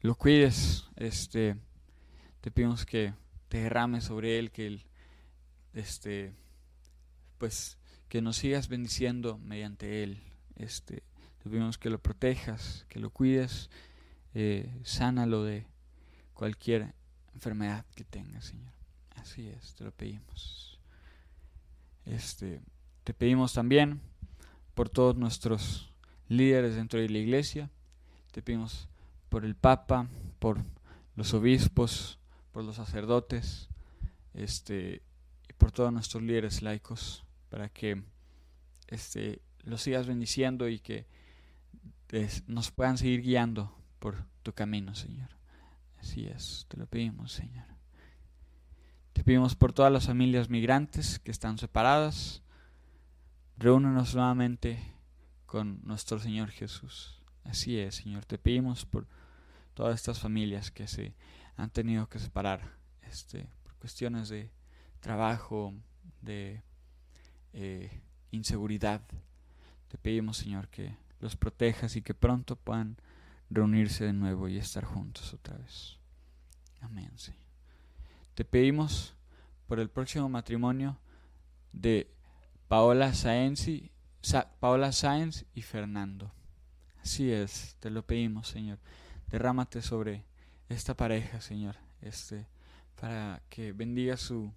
lo 0.00 0.14
cuides, 0.14 0.88
este, 0.96 1.56
te 2.40 2.50
pedimos 2.50 2.86
que 2.86 3.14
te 3.48 3.62
derrames 3.62 4.04
sobre 4.04 4.38
él, 4.38 4.50
que 4.50 4.66
él, 4.66 4.84
este, 5.74 6.32
pues, 7.38 7.78
que 8.08 8.22
nos 8.22 8.36
sigas 8.36 8.68
bendiciendo 8.68 9.38
mediante 9.38 10.02
él, 10.02 10.22
este, 10.56 10.96
te 10.96 11.17
pedimos 11.48 11.78
que 11.78 11.90
lo 11.90 11.98
protejas, 11.98 12.84
que 12.88 12.98
lo 12.98 13.10
cuides, 13.10 13.70
eh, 14.34 14.72
sánalo 14.84 15.44
de 15.44 15.66
cualquier 16.34 16.94
enfermedad 17.34 17.84
que 17.94 18.04
tenga, 18.04 18.40
Señor. 18.40 18.72
Así 19.16 19.48
es, 19.48 19.74
te 19.74 19.84
lo 19.84 19.92
pedimos. 19.92 20.78
Este, 22.06 22.60
te 23.04 23.14
pedimos 23.14 23.52
también 23.52 24.00
por 24.74 24.88
todos 24.88 25.16
nuestros 25.16 25.92
líderes 26.28 26.76
dentro 26.76 27.00
de 27.00 27.08
la 27.08 27.18
iglesia. 27.18 27.70
Te 28.32 28.42
pedimos 28.42 28.88
por 29.28 29.44
el 29.44 29.54
Papa, 29.54 30.08
por 30.38 30.58
los 31.16 31.34
obispos, 31.34 32.18
por 32.52 32.64
los 32.64 32.76
sacerdotes, 32.76 33.68
este, 34.34 35.02
y 35.48 35.52
por 35.54 35.72
todos 35.72 35.92
nuestros 35.92 36.22
líderes 36.22 36.62
laicos, 36.62 37.24
para 37.50 37.68
que 37.68 38.02
este, 38.86 39.42
los 39.64 39.82
sigas 39.82 40.06
bendiciendo 40.06 40.68
y 40.68 40.78
que 40.78 41.06
nos 42.46 42.70
puedan 42.70 42.98
seguir 42.98 43.22
guiando 43.22 43.74
por 43.98 44.24
tu 44.42 44.52
camino, 44.52 44.94
Señor. 44.94 45.28
Así 45.98 46.26
es, 46.26 46.66
te 46.68 46.76
lo 46.76 46.86
pedimos, 46.86 47.32
Señor. 47.32 47.66
Te 49.12 49.24
pedimos 49.24 49.56
por 49.56 49.72
todas 49.72 49.92
las 49.92 50.06
familias 50.06 50.48
migrantes 50.48 51.18
que 51.18 51.30
están 51.30 51.58
separadas. 51.58 52.42
Reúnenos 53.56 54.14
nuevamente 54.14 54.78
con 55.44 55.80
nuestro 55.84 56.18
Señor 56.18 56.50
Jesús. 56.50 57.20
Así 57.44 57.78
es, 57.78 57.96
Señor. 57.96 58.24
Te 58.24 58.38
pedimos 58.38 58.86
por 58.86 59.06
todas 59.74 59.96
estas 59.96 60.20
familias 60.20 60.70
que 60.70 60.86
se 60.86 61.14
han 61.56 61.70
tenido 61.70 62.08
que 62.08 62.18
separar 62.18 62.76
este, 63.02 63.48
por 63.64 63.74
cuestiones 63.74 64.28
de 64.28 64.50
trabajo, 65.00 65.74
de 66.22 66.62
eh, 67.52 68.02
inseguridad. 68.30 69.02
Te 69.88 69.98
pedimos, 69.98 70.36
Señor, 70.36 70.68
que 70.68 70.96
los 71.20 71.36
protejas 71.36 71.96
y 71.96 72.02
que 72.02 72.14
pronto 72.14 72.56
puedan 72.56 72.96
reunirse 73.50 74.04
de 74.04 74.12
nuevo 74.12 74.48
y 74.48 74.58
estar 74.58 74.84
juntos 74.84 75.32
otra 75.34 75.56
vez. 75.56 75.98
Amén, 76.80 77.10
Señor. 77.16 77.40
Te 78.34 78.44
pedimos 78.44 79.14
por 79.66 79.80
el 79.80 79.90
próximo 79.90 80.28
matrimonio 80.28 80.98
de 81.72 82.10
Paola 82.68 83.12
Sáenz 83.14 83.68
y, 83.68 83.90
Paola 84.60 84.90
y 85.54 85.62
Fernando. 85.62 86.32
Así 87.02 87.32
es, 87.32 87.76
te 87.80 87.90
lo 87.90 88.06
pedimos, 88.06 88.48
Señor. 88.48 88.78
Derrámate 89.28 89.82
sobre 89.82 90.24
esta 90.68 90.94
pareja, 90.94 91.40
Señor, 91.40 91.76
este, 92.00 92.46
para 93.00 93.42
que 93.48 93.72
bendiga 93.72 94.16
su 94.16 94.52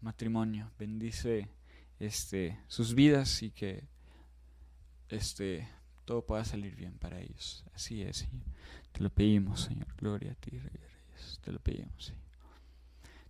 matrimonio, 0.00 0.70
bendice 0.78 1.48
este, 1.98 2.60
sus 2.68 2.94
vidas 2.94 3.42
y 3.42 3.50
que 3.50 3.88
este, 5.08 5.68
todo 6.04 6.24
pueda 6.24 6.44
salir 6.44 6.76
bien 6.76 6.94
para 6.98 7.20
ellos. 7.20 7.64
Así 7.74 8.02
es, 8.02 8.18
Señor. 8.18 8.44
Te 8.92 9.02
lo 9.02 9.10
pedimos, 9.10 9.62
Señor. 9.62 9.88
Gloria 9.96 10.32
a 10.32 10.34
ti, 10.34 10.50
Rey 10.50 10.60
de 10.60 10.88
Reyes. 10.88 11.40
Te 11.42 11.52
lo 11.52 11.58
pedimos, 11.58 12.06
Señor. 12.06 12.22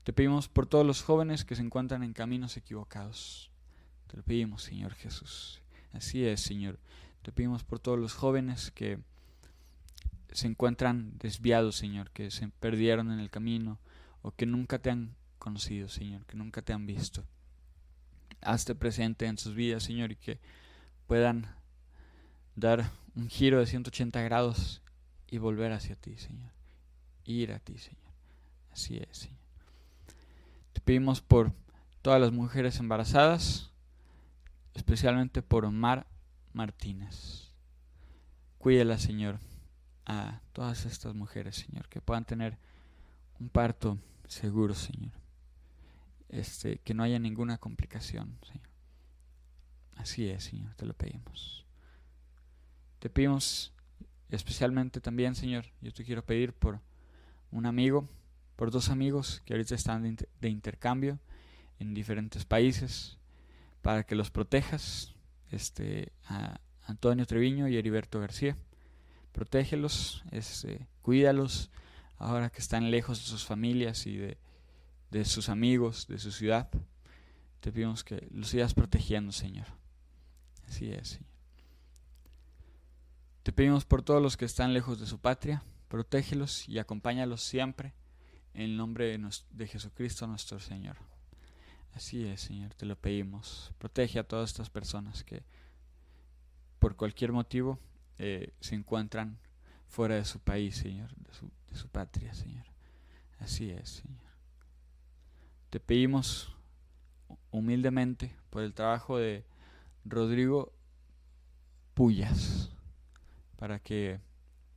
Te 0.03 0.13
pedimos 0.13 0.49
por 0.49 0.67
todos 0.67 0.85
los 0.85 1.03
jóvenes 1.03 1.45
que 1.45 1.57
se 1.57 1.63
encuentran 1.63 2.03
en 2.03 2.13
caminos 2.13 2.57
equivocados. 2.57 3.51
Te 4.07 4.17
lo 4.19 4.23
pedimos, 4.23 4.63
Señor 4.63 4.95
Jesús. 4.95 5.63
Así 5.93 6.27
es, 6.27 6.41
Señor. 6.41 6.79
Te 7.23 7.33
pedimos 7.33 7.65
por 7.65 7.79
todos 7.79 7.99
los 7.99 8.13
jóvenes 8.13 8.71
que 8.71 8.99
se 10.33 10.47
encuentran 10.47 11.17
desviados, 11.19 11.77
Señor, 11.77 12.11
que 12.11 12.31
se 12.31 12.49
perdieron 12.49 13.13
en 13.13 13.21
el 13.21 13.31
camino 13.31 13.79
o 14.21 14.33
que 14.33 14.47
nunca 14.47 14.79
te 14.79 14.91
han 14.91 15.15
conocido, 15.39 15.89
Señor, 15.89 16.27
que 16.27 16.37
nunca 16.37 16.61
te 16.61 16.73
han 16.73 16.87
visto. 16.87 17.25
Hazte 18.41 18.75
presente 18.75 19.27
en 19.27 19.39
sus 19.39 19.55
vidas, 19.55 19.85
Señor, 19.85 20.13
y 20.13 20.17
que 20.17 20.39
puedan 21.07 21.55
dar 22.57 22.91
un 23.15 23.29
giro 23.29 23.61
de 23.61 23.67
180 23.67 24.21
grados 24.23 24.83
y 25.29 25.39
volver 25.39 25.73
hacia 25.73 25.97
ti, 25.97 26.17
Señor. 26.17 26.53
Ir 27.25 27.53
a 27.53 27.59
ti, 27.59 27.79
Señor. 27.79 28.13
Así 28.73 28.97
es, 28.99 29.19
Señor. 29.19 29.39
Te 30.73 30.81
pedimos 30.81 31.21
por 31.21 31.53
todas 32.03 32.21
las 32.21 32.33
mujeres 32.33 32.79
embarazadas 32.81 33.71
especialmente 34.75 35.41
por 35.41 35.65
Omar 35.65 36.07
Martínez. 36.53 37.53
Cuídela, 38.59 38.99
Señor, 38.99 39.39
a 40.05 40.41
todas 40.53 40.85
estas 40.85 41.15
mujeres, 41.15 41.57
Señor, 41.57 41.89
que 41.89 42.01
puedan 42.01 42.25
tener 42.25 42.59
un 43.39 43.49
parto 43.49 43.99
seguro, 44.27 44.75
Señor. 44.75 45.13
Este, 46.29 46.79
que 46.79 46.95
no 46.95 47.03
haya 47.03 47.19
ninguna 47.19 47.59
complicación, 47.59 48.37
Señor. 48.43 48.69
Así 49.97 50.29
es, 50.29 50.45
Señor, 50.45 50.75
te 50.75 50.87
lo 50.87 50.95
pedimos. 50.95 51.64
Te 53.05 53.11
pedimos 53.11 53.71
especialmente 54.31 54.99
también, 54.99 55.35
Señor, 55.35 55.67
yo 55.83 55.93
te 55.93 56.05
quiero 56.05 56.25
pedir 56.25 56.55
por 56.55 56.81
un 57.51 57.67
amigo, 57.67 58.09
por 58.57 58.71
dos 58.71 58.89
amigos 58.89 59.43
que 59.45 59.53
ahorita 59.53 59.75
están 59.75 60.17
de 60.41 60.49
intercambio 60.49 61.19
en 61.79 61.93
diferentes 61.93 62.47
países, 62.47 63.19
para 63.83 64.05
que 64.05 64.15
los 64.15 64.31
protejas, 64.31 65.15
este, 65.51 66.13
Antonio 66.87 67.27
Treviño 67.27 67.69
y 67.69 67.77
Heriberto 67.77 68.21
García. 68.21 68.57
Protégelos, 69.33 70.25
este, 70.31 70.87
cuídalos, 71.03 71.71
ahora 72.17 72.49
que 72.49 72.63
están 72.63 72.91
lejos 72.91 73.19
de 73.19 73.27
sus 73.27 73.45
familias 73.45 74.07
y 74.07 74.17
de, 74.17 74.39
de 75.11 75.27
sus 75.27 75.51
amigos, 75.51 76.07
de 76.07 76.17
su 76.17 76.33
ciudad. 76.33 76.71
Te 77.61 77.71
pedimos 77.71 78.03
que 78.03 78.27
los 78.31 78.49
sigas 78.49 78.73
protegiendo, 78.73 79.31
Señor. 79.31 79.67
Así 80.67 80.91
es, 80.91 81.09
Señor. 81.09 81.34
Te 83.45 83.53
pedimos 83.53 83.85
por 83.85 84.03
todos 84.03 84.23
los 84.23 84.39
que 84.39 84.47
están 84.47 84.73
lejos 84.73 84.99
de 84.99 85.05
su 85.05 85.19
patria, 85.19 85.63
protégelos 85.89 86.67
y 86.67 86.79
acompáñalos 86.79 87.43
siempre 87.43 87.93
en 88.55 88.63
el 88.63 88.77
nombre 88.79 89.19
de, 89.51 89.67
Jesucristo 89.67 90.27
nuestro 90.27 90.59
Señor. 90.59 90.97
Así 91.93 92.25
es, 92.25 92.41
Señor, 92.41 92.73
te 92.73 92.87
lo 92.87 92.97
pedimos. 92.97 93.71
Protege 93.77 94.19
a 94.19 94.27
todas 94.27 94.49
estas 94.49 94.71
personas 94.71 95.25
que 95.25 95.43
por 96.79 96.97
cualquier 96.97 97.33
motivo 97.33 97.79
eh, 98.17 98.55
se 98.61 98.77
encuentran 98.77 99.39
fuera 99.89 100.15
de 100.15 100.25
su 100.25 100.41
país, 100.41 100.77
Señor, 100.77 101.15
de 101.15 101.35
su, 101.35 101.51
de 101.69 101.77
su 101.77 101.87
patria, 101.89 102.33
Señor. 102.33 102.65
Así 103.41 103.71
es, 103.71 103.91
Señor. 103.91 104.25
Te 105.69 105.81
pedimos 105.81 106.57
humildemente 107.51 108.35
por 108.49 108.63
el 108.63 108.73
trabajo 108.73 109.19
de 109.19 109.45
Rodrigo 110.07 110.73
Puyas 111.93 112.74
para 113.57 113.79
que 113.79 114.21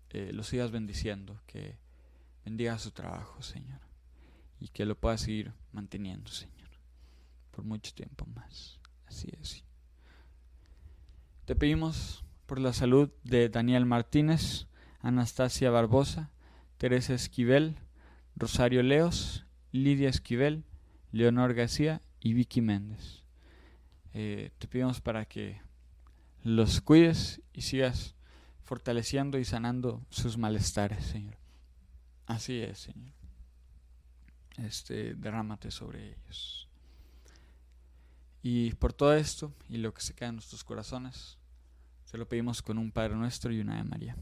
eh, 0.09 0.31
lo 0.33 0.43
sigas 0.43 0.71
bendiciendo, 0.71 1.41
que 1.45 1.77
bendiga 2.45 2.79
su 2.79 2.91
trabajo, 2.91 3.41
Señor, 3.41 3.81
y 4.59 4.69
que 4.69 4.85
lo 4.85 4.95
pueda 4.95 5.17
seguir 5.17 5.53
manteniendo, 5.71 6.31
Señor, 6.31 6.69
por 7.51 7.63
mucho 7.65 7.93
tiempo 7.93 8.25
más. 8.25 8.79
Así 9.05 9.29
es. 9.41 9.63
Te 11.45 11.55
pedimos 11.55 12.25
por 12.45 12.59
la 12.59 12.73
salud 12.73 13.09
de 13.23 13.49
Daniel 13.49 13.85
Martínez, 13.85 14.67
Anastasia 15.01 15.71
Barbosa, 15.71 16.31
Teresa 16.77 17.13
Esquivel, 17.13 17.77
Rosario 18.35 18.83
Leos, 18.83 19.45
Lidia 19.71 20.09
Esquivel, 20.09 20.65
Leonor 21.11 21.53
García 21.53 22.01
y 22.19 22.33
Vicky 22.33 22.61
Méndez. 22.61 23.23
Eh, 24.13 24.51
te 24.57 24.67
pedimos 24.67 25.01
para 25.01 25.25
que 25.25 25.61
los 26.43 26.81
cuides 26.81 27.41
y 27.53 27.61
sigas 27.61 28.16
fortaleciendo 28.67 29.39
y 29.39 29.45
sanando 29.45 30.05
sus 30.09 30.37
malestares, 30.37 31.05
Señor. 31.05 31.37
Así 32.25 32.59
es, 32.59 32.79
Señor. 32.79 33.13
Este, 34.57 35.15
derrámate 35.15 35.71
sobre 35.71 36.09
ellos. 36.09 36.67
Y 38.43 38.73
por 38.73 38.91
todo 38.91 39.13
esto 39.13 39.53
y 39.69 39.77
lo 39.77 39.93
que 39.93 40.01
se 40.01 40.13
queda 40.13 40.29
en 40.29 40.35
nuestros 40.35 40.65
corazones, 40.65 41.37
se 42.03 42.17
lo 42.17 42.27
pedimos 42.27 42.61
con 42.61 42.77
un 42.77 42.91
Padre 42.91 43.15
nuestro 43.15 43.53
y 43.53 43.61
una 43.61 43.77
de 43.77 43.85
María. 43.85 44.17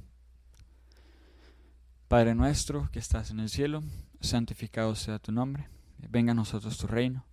Padre 2.07 2.35
nuestro 2.35 2.87
que 2.91 2.99
estás 2.99 3.31
en 3.31 3.39
el 3.39 3.49
cielo, 3.49 3.81
santificado 4.21 4.93
sea 4.93 5.17
tu 5.17 5.31
nombre, 5.31 5.69
venga 5.97 6.33
a 6.33 6.35
nosotros 6.35 6.77
tu 6.77 6.85
reino, 6.85 7.25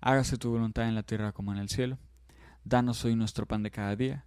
hágase 0.00 0.38
tu 0.38 0.50
voluntad 0.50 0.88
en 0.88 0.94
la 0.94 1.02
tierra 1.02 1.32
como 1.32 1.50
en 1.50 1.58
el 1.58 1.68
cielo. 1.68 1.98
Danos 2.62 3.04
hoy 3.04 3.16
nuestro 3.16 3.46
pan 3.46 3.64
de 3.64 3.72
cada 3.72 3.96
día 3.96 4.24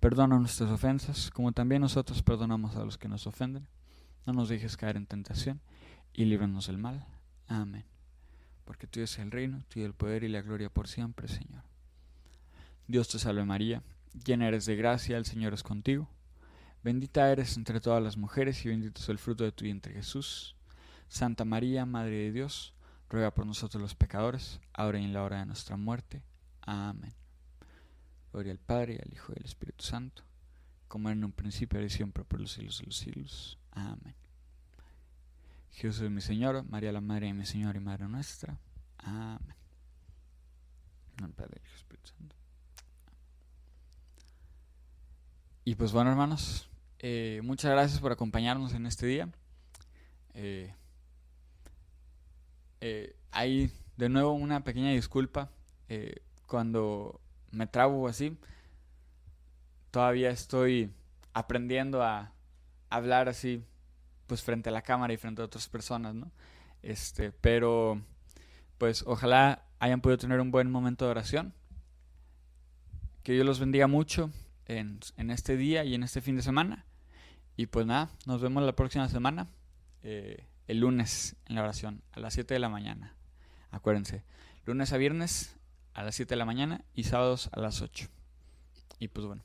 Perdona 0.00 0.38
nuestras 0.38 0.70
ofensas, 0.70 1.30
como 1.30 1.52
también 1.52 1.82
nosotros 1.82 2.22
perdonamos 2.22 2.74
a 2.74 2.84
los 2.84 2.96
que 2.96 3.08
nos 3.08 3.26
ofenden. 3.26 3.68
No 4.26 4.32
nos 4.32 4.48
dejes 4.48 4.78
caer 4.78 4.96
en 4.96 5.06
tentación, 5.06 5.60
y 6.14 6.24
líbranos 6.24 6.66
del 6.68 6.78
mal. 6.78 7.06
Amén. 7.48 7.84
Porque 8.64 8.86
tú 8.86 9.00
es 9.00 9.18
el 9.18 9.30
reino, 9.30 9.62
tuyo 9.68 9.84
el 9.84 9.92
poder 9.92 10.24
y 10.24 10.28
la 10.28 10.40
gloria 10.40 10.70
por 10.70 10.88
siempre, 10.88 11.28
Señor. 11.28 11.64
Dios 12.88 13.08
te 13.08 13.18
salve 13.18 13.44
María, 13.44 13.82
llena 14.24 14.48
eres 14.48 14.64
de 14.64 14.74
gracia, 14.74 15.18
el 15.18 15.26
Señor 15.26 15.52
es 15.52 15.62
contigo. 15.62 16.08
Bendita 16.82 17.30
eres 17.30 17.58
entre 17.58 17.78
todas 17.80 18.02
las 18.02 18.16
mujeres 18.16 18.64
y 18.64 18.70
bendito 18.70 19.02
es 19.02 19.08
el 19.10 19.18
fruto 19.18 19.44
de 19.44 19.52
tu 19.52 19.64
vientre 19.64 19.92
Jesús. 19.92 20.56
Santa 21.08 21.44
María, 21.44 21.84
Madre 21.84 22.16
de 22.16 22.32
Dios, 22.32 22.72
ruega 23.10 23.34
por 23.34 23.44
nosotros 23.44 23.82
los 23.82 23.94
pecadores, 23.94 24.60
ahora 24.72 24.98
y 24.98 25.04
en 25.04 25.12
la 25.12 25.22
hora 25.22 25.40
de 25.40 25.46
nuestra 25.46 25.76
muerte. 25.76 26.22
Amén. 26.62 27.12
Gloria 28.32 28.52
al 28.52 28.58
Padre, 28.58 29.00
al 29.04 29.12
Hijo 29.12 29.32
y 29.34 29.40
al 29.40 29.44
Espíritu 29.44 29.84
Santo, 29.84 30.22
como 30.88 31.10
en 31.10 31.24
un 31.24 31.32
principio, 31.32 31.78
ahora 31.78 31.86
y 31.86 31.90
siempre, 31.90 32.24
por 32.24 32.40
los 32.40 32.52
siglos 32.52 32.78
de 32.78 32.86
los 32.86 32.96
siglos. 32.96 33.58
Amén. 33.72 34.14
Jesús 35.72 36.10
mi 36.10 36.20
Señor, 36.20 36.64
María 36.68 36.92
la 36.92 37.00
Madre 37.00 37.26
de 37.26 37.34
mi 37.34 37.46
Señor 37.46 37.76
y 37.76 37.80
Madre 37.80 38.08
nuestra. 38.08 38.58
Amén. 38.98 39.56
En 41.18 41.32
Padre, 41.32 41.60
y 41.62 41.76
Espíritu 41.76 42.08
Santo. 42.08 42.36
Y 45.64 45.74
pues 45.74 45.92
bueno, 45.92 46.10
hermanos, 46.10 46.70
eh, 46.98 47.40
muchas 47.44 47.70
gracias 47.70 48.00
por 48.00 48.12
acompañarnos 48.12 48.72
en 48.74 48.86
este 48.86 49.06
día. 49.06 49.28
Eh, 50.34 50.74
eh, 52.80 53.16
hay 53.30 53.70
de 53.96 54.08
nuevo 54.08 54.32
una 54.32 54.64
pequeña 54.64 54.90
disculpa 54.90 55.50
cuando 56.46 57.20
me 57.50 57.66
trabo 57.66 58.08
así. 58.08 58.36
Todavía 59.90 60.30
estoy 60.30 60.92
aprendiendo 61.32 62.02
a 62.02 62.32
hablar 62.88 63.28
así, 63.28 63.64
pues 64.26 64.42
frente 64.42 64.68
a 64.68 64.72
la 64.72 64.82
cámara 64.82 65.12
y 65.12 65.16
frente 65.16 65.42
a 65.42 65.46
otras 65.46 65.68
personas, 65.68 66.14
¿no? 66.14 66.30
Este, 66.82 67.32
pero 67.32 68.00
pues 68.78 69.04
ojalá 69.06 69.64
hayan 69.78 70.00
podido 70.00 70.18
tener 70.18 70.40
un 70.40 70.50
buen 70.50 70.70
momento 70.70 71.04
de 71.04 71.10
oración. 71.10 71.54
Que 73.22 73.32
Dios 73.32 73.44
los 73.44 73.60
bendiga 73.60 73.86
mucho 73.86 74.30
en, 74.66 75.00
este 75.30 75.56
día 75.56 75.84
y 75.84 75.94
en 75.94 76.02
este 76.02 76.20
fin 76.20 76.36
de 76.36 76.42
semana. 76.42 76.86
Y 77.56 77.66
pues 77.66 77.84
nada, 77.84 78.10
nos 78.26 78.40
vemos 78.40 78.62
la 78.62 78.74
próxima 78.74 79.08
semana, 79.08 79.48
eh, 80.02 80.46
el 80.66 80.80
lunes 80.80 81.36
en 81.46 81.56
la 81.56 81.62
oración, 81.62 82.02
a 82.12 82.20
las 82.20 82.34
7 82.34 82.54
de 82.54 82.60
la 82.60 82.68
mañana. 82.68 83.14
Acuérdense, 83.70 84.22
lunes 84.64 84.92
a 84.92 84.96
viernes 84.96 85.59
a 85.94 86.02
las 86.02 86.14
7 86.14 86.30
de 86.30 86.36
la 86.36 86.44
mañana 86.44 86.84
y 86.94 87.04
sábados 87.04 87.50
a 87.52 87.60
las 87.60 87.82
8. 87.82 88.08
Y 88.98 89.08
pues 89.08 89.26
bueno, 89.26 89.42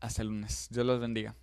hasta 0.00 0.22
el 0.22 0.28
lunes. 0.28 0.68
Dios 0.70 0.86
los 0.86 1.00
bendiga. 1.00 1.34